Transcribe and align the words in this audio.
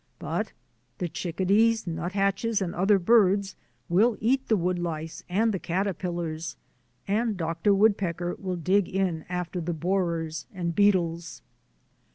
But 0.17 0.51
the 0.97 1.07
chickadees, 1.07 1.85
nuthatches, 1.85 2.59
and 2.59 2.73
other 2.73 2.97
birds 2.97 3.55
will 3.87 4.17
eat 4.19 4.47
the 4.47 4.57
wood 4.57 4.79
lice 4.79 5.23
and 5.29 5.53
the 5.53 5.59
caterpillars, 5.59 6.55
and 7.07 7.37
Dr. 7.37 7.71
Woodpecker 7.75 8.35
will 8.39 8.55
dig 8.55 8.89
in 8.89 9.25
after 9.29 9.61
the 9.61 9.75
borers 9.75 10.47
and 10.55 10.73
beetles. 10.73 11.43